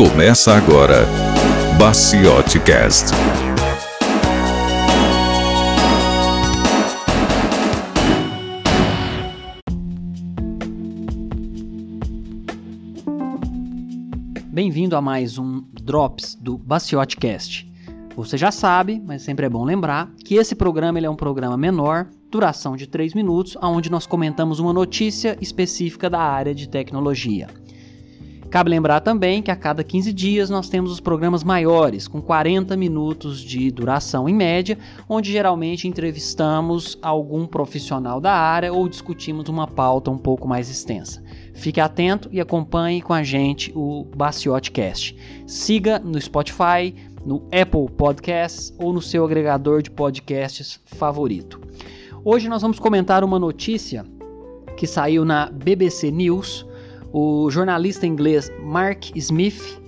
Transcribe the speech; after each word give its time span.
Começa 0.00 0.54
agora, 0.54 1.04
Baciote 1.78 2.58
Cast. 2.60 3.08
Bem-vindo 14.46 14.96
a 14.96 15.02
mais 15.02 15.36
um 15.36 15.62
Drops 15.70 16.34
do 16.34 16.56
Baciote 16.56 17.18
Cast. 17.18 17.70
Você 18.16 18.38
já 18.38 18.50
sabe, 18.50 19.02
mas 19.04 19.20
sempre 19.20 19.44
é 19.44 19.50
bom 19.50 19.64
lembrar, 19.64 20.10
que 20.24 20.36
esse 20.36 20.54
programa 20.54 20.98
ele 20.98 21.06
é 21.06 21.10
um 21.10 21.14
programa 21.14 21.58
menor, 21.58 22.06
duração 22.30 22.74
de 22.74 22.86
3 22.86 23.12
minutos, 23.12 23.54
onde 23.60 23.90
nós 23.90 24.06
comentamos 24.06 24.60
uma 24.60 24.72
notícia 24.72 25.36
específica 25.42 26.08
da 26.08 26.20
área 26.20 26.54
de 26.54 26.70
tecnologia. 26.70 27.48
Cabe 28.50 28.68
lembrar 28.68 28.98
também 28.98 29.40
que 29.40 29.50
a 29.52 29.54
cada 29.54 29.84
15 29.84 30.12
dias 30.12 30.50
nós 30.50 30.68
temos 30.68 30.90
os 30.90 30.98
programas 30.98 31.44
maiores, 31.44 32.08
com 32.08 32.20
40 32.20 32.76
minutos 32.76 33.40
de 33.40 33.70
duração 33.70 34.28
em 34.28 34.34
média, 34.34 34.76
onde 35.08 35.30
geralmente 35.30 35.86
entrevistamos 35.86 36.98
algum 37.00 37.46
profissional 37.46 38.20
da 38.20 38.32
área 38.32 38.72
ou 38.72 38.88
discutimos 38.88 39.48
uma 39.48 39.68
pauta 39.68 40.10
um 40.10 40.18
pouco 40.18 40.48
mais 40.48 40.68
extensa. 40.68 41.22
Fique 41.54 41.80
atento 41.80 42.28
e 42.32 42.40
acompanhe 42.40 43.00
com 43.00 43.12
a 43.12 43.22
gente 43.22 43.72
o 43.72 44.04
Baciotcast. 44.16 45.16
Siga 45.46 46.00
no 46.00 46.20
Spotify, 46.20 46.92
no 47.24 47.46
Apple 47.52 47.88
Podcasts 47.96 48.74
ou 48.76 48.92
no 48.92 49.00
seu 49.00 49.24
agregador 49.24 49.80
de 49.80 49.92
podcasts 49.92 50.80
favorito. 50.86 51.60
Hoje 52.24 52.48
nós 52.48 52.62
vamos 52.62 52.80
comentar 52.80 53.22
uma 53.22 53.38
notícia 53.38 54.04
que 54.76 54.88
saiu 54.88 55.24
na 55.24 55.48
BBC 55.50 56.10
News 56.10 56.68
o 57.12 57.50
jornalista 57.50 58.06
inglês 58.06 58.50
Mark 58.62 59.16
Smith, 59.16 59.80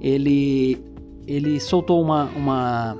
ele, 0.00 0.82
ele 1.26 1.58
soltou 1.60 2.02
uma, 2.02 2.24
uma, 2.36 2.98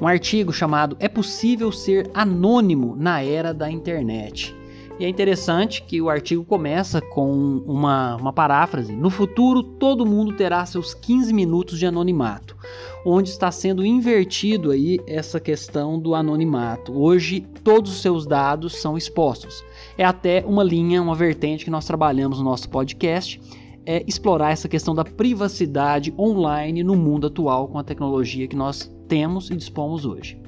um 0.00 0.06
artigo 0.06 0.52
chamado 0.52 0.96
É 0.98 1.08
possível 1.08 1.70
ser 1.70 2.10
anônimo 2.14 2.96
na 2.96 3.22
era 3.22 3.52
da 3.52 3.70
internet. 3.70 4.54
E 5.00 5.04
é 5.06 5.08
interessante 5.08 5.82
que 5.82 5.98
o 6.02 6.10
artigo 6.10 6.44
começa 6.44 7.00
com 7.00 7.32
uma, 7.66 8.16
uma 8.16 8.34
paráfrase. 8.34 8.94
No 8.94 9.08
futuro, 9.08 9.62
todo 9.62 10.04
mundo 10.04 10.36
terá 10.36 10.66
seus 10.66 10.92
15 10.92 11.32
minutos 11.32 11.78
de 11.78 11.86
anonimato, 11.86 12.54
onde 13.02 13.30
está 13.30 13.50
sendo 13.50 13.82
invertido 13.82 14.70
aí 14.70 15.00
essa 15.06 15.40
questão 15.40 15.98
do 15.98 16.14
anonimato. 16.14 16.92
Hoje, 16.92 17.40
todos 17.64 17.90
os 17.92 18.02
seus 18.02 18.26
dados 18.26 18.76
são 18.76 18.94
expostos. 18.94 19.64
É 19.96 20.04
até 20.04 20.44
uma 20.46 20.62
linha, 20.62 21.00
uma 21.00 21.14
vertente 21.14 21.64
que 21.64 21.70
nós 21.70 21.86
trabalhamos 21.86 22.36
no 22.36 22.44
nosso 22.44 22.68
podcast, 22.68 23.40
é 23.86 24.04
explorar 24.06 24.50
essa 24.50 24.68
questão 24.68 24.94
da 24.94 25.02
privacidade 25.02 26.12
online 26.18 26.84
no 26.84 26.94
mundo 26.94 27.28
atual 27.28 27.68
com 27.68 27.78
a 27.78 27.82
tecnologia 27.82 28.46
que 28.46 28.54
nós 28.54 28.94
temos 29.08 29.48
e 29.50 29.56
dispomos 29.56 30.04
hoje. 30.04 30.38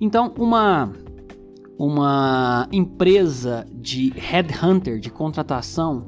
Então, 0.00 0.32
uma 0.38 0.92
uma 1.78 2.68
empresa 2.70 3.66
de 3.72 4.10
headhunter, 4.10 4.98
de 5.00 5.10
contratação 5.10 6.06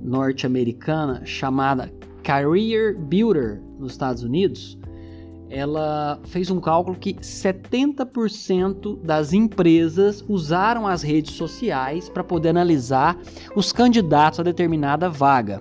norte-americana 0.00 1.22
chamada 1.24 1.92
Career 2.22 2.98
Builder 2.98 3.60
nos 3.78 3.92
Estados 3.92 4.22
Unidos, 4.22 4.78
ela 5.48 6.18
fez 6.24 6.50
um 6.50 6.60
cálculo 6.60 6.96
que 6.96 7.14
70% 7.14 9.00
das 9.02 9.32
empresas 9.32 10.24
usaram 10.28 10.86
as 10.86 11.02
redes 11.02 11.34
sociais 11.34 12.08
para 12.08 12.24
poder 12.24 12.48
analisar 12.48 13.16
os 13.54 13.72
candidatos 13.72 14.40
a 14.40 14.42
determinada 14.42 15.08
vaga. 15.08 15.60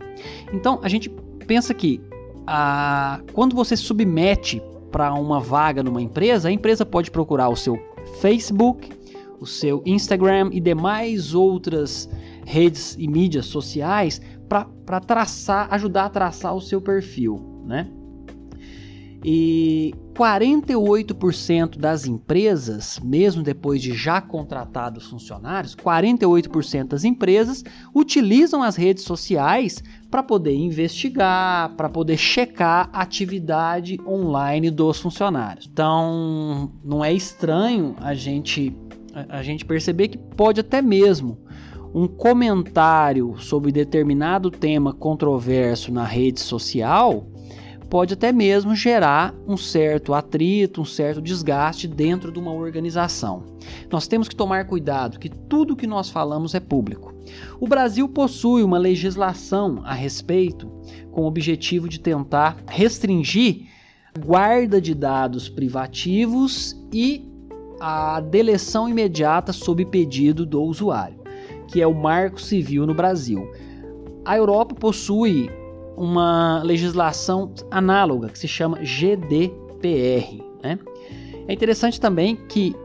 Então 0.51 0.79
a 0.81 0.89
gente 0.89 1.09
pensa 1.45 1.73
que 1.73 2.01
a, 2.47 3.21
quando 3.33 3.55
você 3.55 3.77
submete 3.77 4.61
para 4.91 5.13
uma 5.13 5.39
vaga 5.39 5.83
numa 5.83 6.01
empresa, 6.01 6.49
a 6.49 6.51
empresa 6.51 6.85
pode 6.85 7.11
procurar 7.11 7.49
o 7.49 7.55
seu 7.55 7.77
Facebook, 8.21 8.89
o 9.39 9.45
seu 9.45 9.81
Instagram 9.85 10.49
e 10.51 10.59
demais 10.59 11.33
outras 11.33 12.09
redes 12.45 12.95
e 12.99 13.07
mídias 13.07 13.45
sociais 13.47 14.21
para 14.47 14.99
traçar, 14.99 15.67
ajudar 15.73 16.05
a 16.05 16.09
traçar 16.09 16.55
o 16.55 16.61
seu 16.61 16.81
perfil, 16.81 17.63
né? 17.65 17.89
E 19.27 19.95
48% 20.13 21.77
das 21.79 22.05
empresas, 22.05 22.99
mesmo 23.03 23.41
depois 23.41 23.81
de 23.81 23.91
já 23.91 24.21
contratados 24.21 25.07
funcionários, 25.07 25.75
48% 25.75 26.89
das 26.89 27.03
empresas 27.03 27.63
utilizam 27.93 28.61
as 28.61 28.75
redes 28.75 29.03
sociais 29.03 29.83
para 30.11 30.21
poder 30.21 30.55
investigar, 30.55 31.75
para 31.75 31.89
poder 31.89 32.17
checar 32.17 32.89
a 32.93 33.01
atividade 33.01 33.99
online 34.07 34.69
dos 34.69 34.99
funcionários. 34.99 35.67
Então, 35.69 36.71
não 36.83 37.03
é 37.03 37.11
estranho 37.11 37.95
a 37.99 38.13
gente 38.13 38.73
a 39.29 39.41
gente 39.41 39.63
perceber 39.63 40.09
que 40.09 40.17
pode 40.17 40.59
até 40.59 40.81
mesmo 40.81 41.39
um 41.93 42.07
comentário 42.07 43.35
sobre 43.39 43.71
determinado 43.71 44.51
tema 44.51 44.93
controverso 44.93 45.91
na 45.91 46.03
rede 46.03 46.41
social 46.41 47.25
pode 47.89 48.13
até 48.13 48.31
mesmo 48.31 48.75
gerar 48.75 49.33
um 49.47 49.55
certo 49.55 50.13
atrito, 50.13 50.81
um 50.81 50.85
certo 50.85 51.21
desgaste 51.21 51.87
dentro 51.87 52.31
de 52.31 52.39
uma 52.39 52.51
organização. 52.51 53.43
Nós 53.89 54.07
temos 54.07 54.27
que 54.27 54.35
tomar 54.35 54.65
cuidado 54.65 55.19
que 55.19 55.29
tudo 55.29 55.75
que 55.75 55.87
nós 55.87 56.09
falamos 56.09 56.53
é 56.53 56.59
público. 56.59 57.13
O 57.59 57.67
Brasil 57.67 58.09
possui 58.09 58.63
uma 58.63 58.77
legislação 58.77 59.81
a 59.85 59.93
respeito 59.93 60.69
com 61.11 61.21
o 61.21 61.27
objetivo 61.27 61.87
de 61.87 61.99
tentar 61.99 62.57
restringir 62.67 63.67
guarda 64.19 64.81
de 64.81 64.93
dados 64.93 65.47
privativos 65.47 66.75
e 66.91 67.34
a 67.79 68.19
deleção 68.19 68.87
imediata 68.87 69.51
sob 69.51 69.85
pedido 69.85 70.45
do 70.45 70.61
usuário, 70.63 71.19
que 71.67 71.81
é 71.81 71.87
o 71.87 71.93
Marco 71.93 72.41
Civil 72.41 72.85
no 72.85 72.93
Brasil. 72.93 73.49
A 74.23 74.37
Europa 74.37 74.75
possui 74.75 75.49
uma 75.95 76.61
legislação 76.63 77.53
análoga 77.71 78.29
que 78.29 78.39
se 78.39 78.47
chama 78.47 78.79
GDPR. 78.83 80.43
Né? 80.63 80.79
É 81.47 81.53
interessante 81.53 81.99
também 81.99 82.35
que 82.35 82.75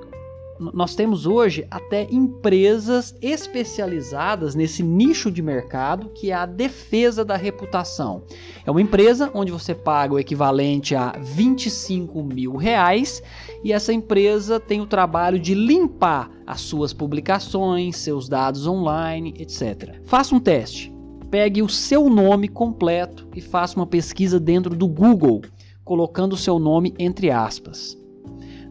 nós 0.61 0.95
temos 0.95 1.25
hoje 1.25 1.67
até 1.71 2.07
empresas 2.11 3.17
especializadas 3.23 4.55
nesse 4.55 4.83
nicho 4.83 5.31
de 5.31 5.41
mercado 5.41 6.11
que 6.11 6.31
é 6.31 6.35
a 6.35 6.45
defesa 6.45 7.25
da 7.25 7.35
reputação. 7.35 8.23
É 8.67 8.71
uma 8.71 8.83
empresa 8.83 9.31
onde 9.33 9.51
você 9.51 9.75
paga 9.75 10.15
o 10.15 10.19
equivalente 10.19 10.95
a 10.95 11.13
25 11.19 12.23
mil 12.23 12.57
reais 12.57 13.23
e 13.65 13.73
essa 13.73 13.93
empresa 13.93 14.61
tem 14.61 14.83
o 14.83 14.87
trabalho 14.87 15.39
de 15.39 15.55
limpar 15.55 16.31
as 16.47 16.61
suas 16.61 16.93
publicações, 16.93 17.97
seus 17.97 18.29
dados 18.29 18.67
online, 18.67 19.35
etc. 19.39 20.01
Faça 20.05 20.35
um 20.35 20.41
teste. 20.41 20.93
Pegue 21.31 21.63
o 21.63 21.69
seu 21.69 22.11
nome 22.11 22.49
completo 22.49 23.27
e 23.35 23.41
faça 23.41 23.77
uma 23.77 23.87
pesquisa 23.87 24.39
dentro 24.39 24.77
do 24.77 24.87
Google, 24.87 25.41
colocando 25.85 26.35
o 26.35 26.37
seu 26.37 26.59
nome 26.59 26.93
entre 26.99 27.31
aspas. 27.31 27.97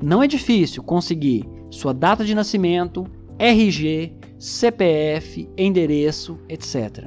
Não 0.01 0.21
é 0.21 0.27
difícil 0.27 0.83
conseguir 0.83 1.45
sua 1.69 1.93
data 1.93 2.23
de 2.25 2.33
nascimento, 2.33 3.05
RG, 3.37 4.13
CPF, 4.37 5.49
endereço, 5.57 6.37
etc. 6.47 7.05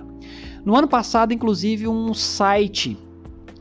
No 0.64 0.76
ano 0.76 0.86
passado, 0.86 1.32
inclusive, 1.32 1.88
um 1.88 2.14
site 2.14 2.96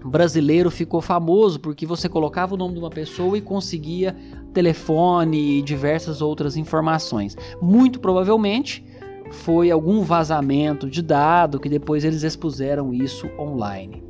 brasileiro 0.06 0.72
ficou 0.72 1.02
famoso 1.02 1.60
porque 1.60 1.86
você 1.86 2.10
colocava 2.10 2.56
o 2.56 2.58
nome 2.58 2.74
de 2.74 2.80
uma 2.80 2.90
pessoa 2.90 3.38
e 3.38 3.42
conseguia 3.42 4.16
telefone 4.54 5.60
e 5.60 5.62
diversas 5.62 6.22
outras 6.22 6.58
informações. 6.58 7.36
Muito 7.62 8.00
provavelmente 8.00 8.84
foi 9.32 9.72
algum 9.72 10.02
vazamento 10.04 10.90
de 10.90 11.02
dado 11.02 11.60
que 11.60 11.70
depois 11.70 12.04
eles 12.04 12.24
expuseram 12.24 12.94
isso 12.94 13.30
online. 13.40 14.04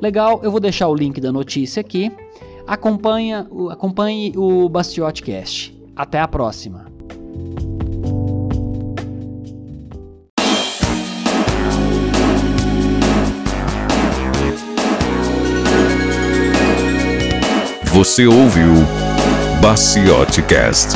Legal, 0.00 0.40
eu 0.42 0.50
vou 0.50 0.60
deixar 0.60 0.88
o 0.88 0.94
link 0.94 1.20
da 1.20 1.32
notícia 1.32 1.80
aqui. 1.80 2.10
Acompanha, 2.66 3.46
acompanhe 3.70 4.32
o 4.36 4.68
Bastiotcast. 4.68 5.73
Até 5.96 6.18
a 6.18 6.26
próxima. 6.26 6.86
Você 17.84 18.26
ouviu 18.26 18.72
Baciotecast. 19.62 20.94